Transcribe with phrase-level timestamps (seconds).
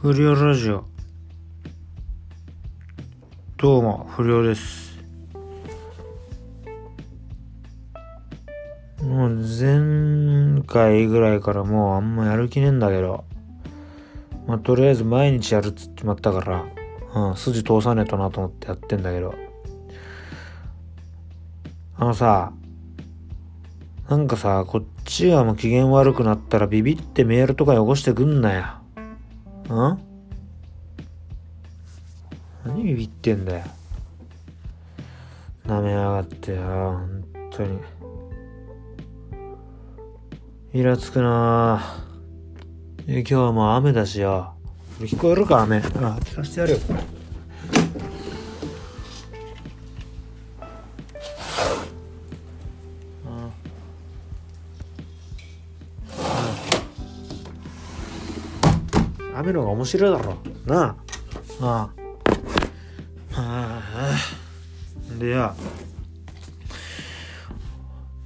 [0.00, 0.84] 不良ラジオ。
[3.56, 4.96] どうも、不良です。
[9.02, 13.24] もう前回ぐらいからもうあんまやる気ねえんだけど。
[14.46, 16.64] まあ、とりあえず毎日やるっつってまったから、
[17.30, 19.34] うん、筋通さねえとなと思ってやってんだけど。
[21.96, 22.52] あのさ、
[24.08, 28.64] なんかさ、こっちがもう機嫌悪くなったらビビってメールとか汚してくんなよ。
[29.74, 29.98] ん？
[32.64, 33.64] 何ビビってんだよ。
[35.66, 37.78] 舐めやがってよ、本当に。
[40.72, 42.08] イラつくなぁ。
[43.06, 44.54] え今日はもう雨だしよ。
[45.00, 45.78] 聞こえるか雨。
[45.78, 46.78] あ、聞かしてやるよ。
[59.38, 60.36] 雨の方が面白いだろ。
[60.66, 60.96] な
[61.60, 61.64] あ。
[61.64, 61.90] ああ。
[63.34, 63.82] あ
[65.16, 65.18] あ。
[65.18, 65.54] でや。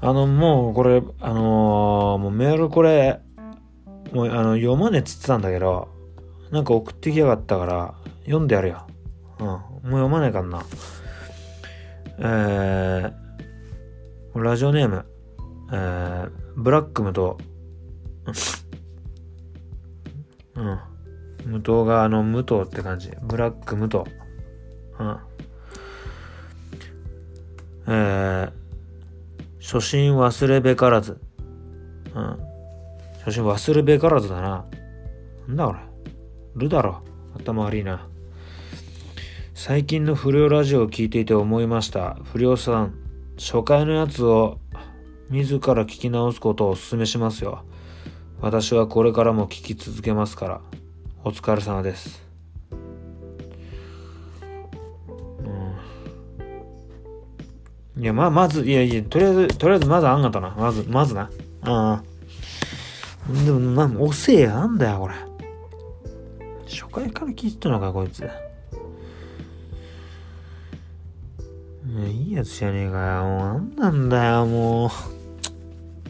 [0.00, 3.20] あの、もうこれ、あのーもうメールこれ、
[4.12, 5.88] もうあの、読まねえっつってたんだけど、
[6.50, 8.86] なんか送ってきやがったから、読んでやるよ。
[9.38, 9.46] うん。
[9.46, 10.62] もう読まねえかんな。
[12.18, 15.04] えー、ラジオネーム、
[15.72, 17.38] えー、ブラックムと、
[20.54, 20.80] うん。
[21.44, 23.10] 無糖があの無糖って感じ。
[23.22, 24.06] ブラック無糖。
[24.98, 25.18] うん。
[27.88, 28.52] えー、
[29.60, 31.20] 初心忘れべからず。
[32.14, 32.38] うん。
[33.24, 34.64] 初心忘れべからずだな。
[35.48, 35.78] なんだこれ。
[36.56, 37.02] るだろ。
[37.36, 38.06] 頭悪いな。
[39.54, 42.18] 最近の不良ラジオを聞いていて思いました。
[42.24, 42.94] 不良さん、
[43.38, 44.58] 初回のやつを
[45.30, 47.64] 自ら聞き直すことをお勧めしますよ。
[48.40, 50.60] 私はこれからも聞き続けますから。
[51.24, 52.20] お疲れ様です。
[57.96, 58.02] うん。
[58.02, 60.50] いや、ま、まず、いやいや、とりあえず、とりあえずまずあんがとな。
[60.50, 61.30] まず、まずな。
[61.62, 62.02] ああ。
[63.44, 65.14] でも、な、遅えや、なんだよ、これ。
[66.66, 68.28] 初回から聞いてたのか、こいつ。
[71.84, 73.22] いいいやつじゃねえかよ。
[73.22, 74.90] もう、なんなんだよ、も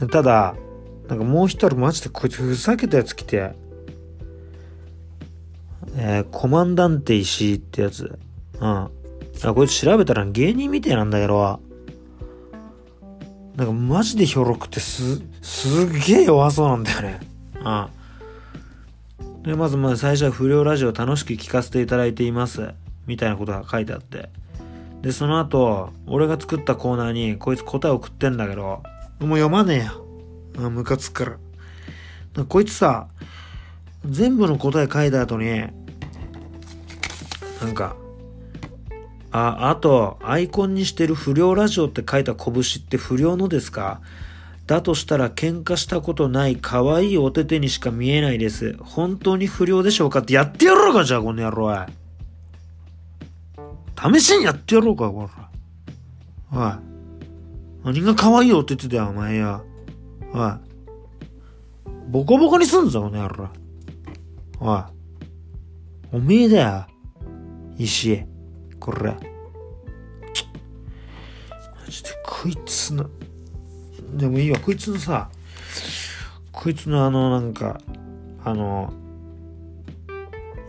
[0.00, 0.06] う。
[0.08, 0.54] ただ、
[1.08, 3.54] なんかもう一人マジでこいつふざけたやつ来て、
[5.96, 8.18] えーコマンダンテ石井ってやつ。
[8.60, 8.66] うん。
[8.66, 8.90] あ
[9.54, 11.60] こいつ調べたら芸人みたいなんだけど、
[13.56, 17.20] なんかマジでひょろくてす、すげえ弱そうなんだよね。
[17.54, 17.68] う
[19.40, 19.42] ん。
[19.42, 22.70] で、まずまあ最初は不良ラジオ楽しく聞かせていただいています。
[23.06, 24.30] みたいなことが書いてあって。
[25.02, 28.82] で、その後、俺が作ったコーナーにこいつ答え送ってんだけど、
[29.20, 30.06] もう読まねえよ。
[30.66, 31.30] あ、ムカつくから。
[31.32, 33.08] なんかこいつさ、
[34.04, 35.48] 全部の答え書いた後に、
[37.60, 37.96] なんか、
[39.30, 44.00] あ、あと、アイコンにしてる不良ラジオって書いた拳って不良のですか？
[44.66, 48.76] だとしたら喧嘩したことない可愛いお手手にしか見えないです。
[48.80, 50.20] 本当に不良でしょうか？
[50.20, 51.86] ってやってやろうかじゃあこの野郎。
[54.14, 55.50] 試しにやってやろうかこら。
[56.52, 56.78] おい。
[57.84, 59.64] 何が可愛いお手手だよお前よ。
[60.32, 60.52] おい。
[62.08, 63.48] ボコボコにすんぞこの野郎。
[64.60, 64.82] おい。
[66.12, 66.86] おめえだよ。
[67.76, 68.24] 石。
[68.78, 69.10] これ。
[69.10, 69.18] マ
[71.88, 73.08] ジでこいつの、
[74.14, 75.28] でもいいわ、こいつのさ、
[76.52, 77.80] こいつのあのなんか、
[78.44, 78.92] あの、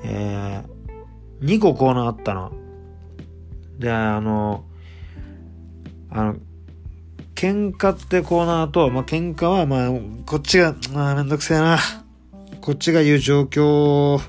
[0.03, 2.51] えー、2個コーナーあったの。
[3.79, 4.65] で、あの、
[6.09, 6.35] あの、
[7.35, 9.89] 喧嘩ってコーナーと、まあ、喧嘩は、まあ、
[10.25, 11.77] こっちが、まあ、めんどくせえな。
[12.65, 14.19] こっちが言う状況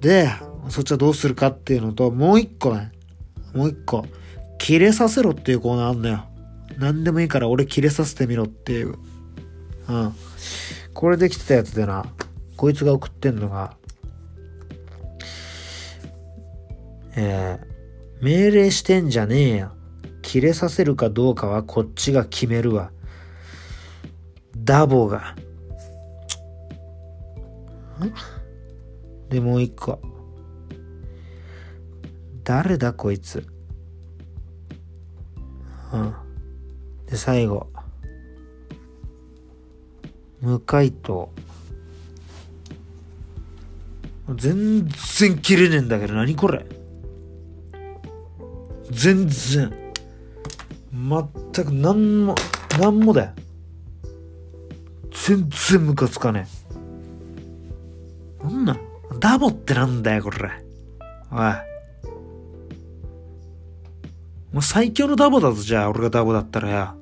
[0.00, 0.30] で、
[0.68, 2.92] そっちはどうするかっていうのと、もう一個ね。
[3.52, 4.06] もう一個。
[4.56, 6.26] 切れさせろっていうコーナーあんだよ。
[6.78, 8.94] 何でもいいから俺切れさせてみろっていう。
[9.88, 10.14] うん。
[10.94, 12.06] これできてたやつでな、
[12.56, 13.74] こいつが送ってんのが、
[17.16, 19.72] えー、命令してんじゃねえよ。
[20.22, 22.92] 切れさせるかどうかはこっちが決めるわ。
[24.56, 25.34] ダボが。
[29.28, 30.00] で、もう一個。
[32.44, 33.46] 誰だこいつ。
[35.92, 36.14] うん。
[37.06, 37.68] で、最後。
[40.40, 41.30] 無回答。
[44.36, 44.88] 全
[45.18, 46.64] 然切れねえんだけど、何これ
[48.90, 49.72] 全然。
[50.92, 52.34] 全く何も、
[52.78, 53.30] 何もだよ。
[55.26, 56.59] 全然ムカつかねえ。
[58.42, 58.76] なんな
[59.18, 60.50] ダボってなんだよ、これ。
[61.30, 61.38] おい。
[64.52, 66.94] もう最強のダボだぞ、じゃあ、俺がダボだったらや。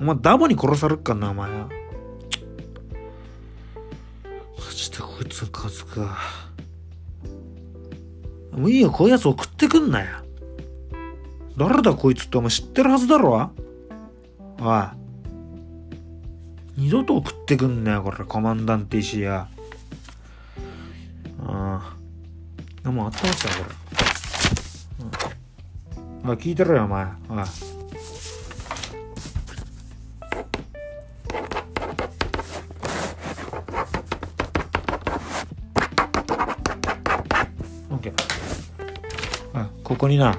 [0.00, 1.68] お前ダボに殺されっかんな、お前や。
[4.56, 6.16] マジでこいつの数か。
[8.52, 10.06] もういいよ、こういうやつ送ってくんなよ。
[11.56, 13.50] 誰だこいつってお前知ってるはずだろ？
[14.60, 14.82] おい。
[16.76, 19.48] 二度と送ってくんなよ、これ、コマンダンテ石や。
[21.40, 21.96] あ
[22.84, 22.90] あ。
[22.90, 23.64] もうあったまったこれ。
[26.24, 27.06] うん、あ、聞いてろよ、お前。
[27.28, 27.38] おい。
[39.84, 40.38] ここにな、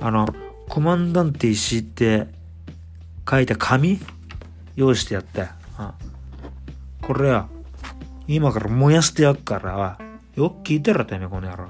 [0.00, 0.26] あの、
[0.68, 2.26] コマンダンテ石って
[3.28, 4.00] 書いた紙
[4.74, 5.48] 用意してやったよ。
[7.02, 7.46] これや、
[8.26, 9.98] 今から燃やしてやっから
[10.36, 11.66] よく聞いてろてめえ、この野郎。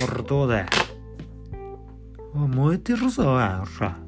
[0.00, 0.66] これどうだよ。
[2.34, 3.88] 燃えてるぞ、おい、ほら。
[3.88, 3.98] よ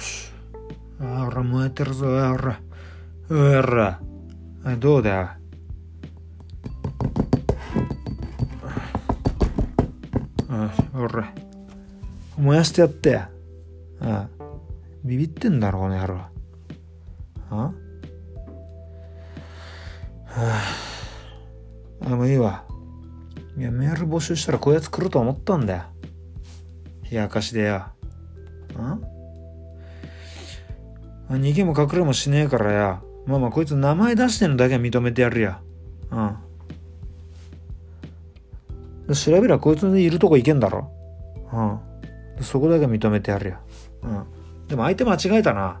[0.00, 0.32] し。
[0.98, 2.60] ほら、燃えてるぞ、ほら。
[3.28, 4.00] ほら。
[4.78, 5.30] どうだよ。
[10.92, 11.32] ほら。
[12.38, 13.16] 燃やしてやって。
[13.16, 13.28] あ
[14.00, 14.28] あ
[15.04, 16.16] ビビってんだろ、この野郎。
[17.50, 17.72] あは
[22.02, 22.64] あ、もういいわ。
[23.56, 25.82] いや、メール募集したらこういうやつ来ると思ったんだよ。
[27.10, 27.86] 冷やかしでよ。
[28.78, 29.15] ん
[31.34, 33.00] 逃げも隠れもしねえからや。
[33.26, 35.60] まあまあこいつ名前出してんのだけは認めてやるや。
[36.10, 36.20] う
[39.12, 39.14] ん。
[39.14, 40.90] 調べりゃこいついるとこ行けんだろ。
[41.52, 42.44] うん。
[42.44, 43.60] そこだけ認めてやるや。
[44.02, 44.24] うん。
[44.68, 45.80] でも相手間違えたな。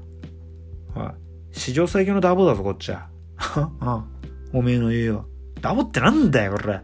[0.94, 1.14] は
[1.52, 1.58] い。
[1.58, 3.08] 史上最強のダボだぞ、こっちは。
[4.52, 4.58] うん。
[4.58, 5.26] おめえの言うよ。
[5.60, 6.80] ダボってなんだよ、これ。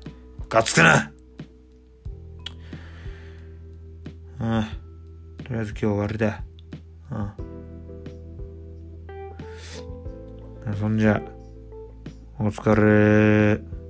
[0.48, 1.12] ガツくな
[4.40, 4.64] うん。
[5.44, 6.42] とりあえず今日終わりだ。
[7.10, 7.41] うん。
[10.78, 11.20] そんじゃ、
[12.38, 13.81] お疲れ。